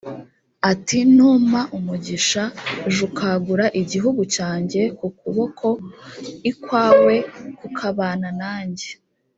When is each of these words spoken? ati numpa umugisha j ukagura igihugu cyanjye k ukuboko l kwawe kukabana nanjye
ati 0.71 0.97
numpa 1.15 1.61
umugisha 1.77 2.43
j 2.93 2.95
ukagura 3.07 3.65
igihugu 3.81 4.21
cyanjye 4.35 4.81
k 4.97 4.99
ukuboko 5.09 5.67
l 6.45 6.49
kwawe 6.63 7.15
kukabana 7.59 8.29
nanjye 8.41 8.87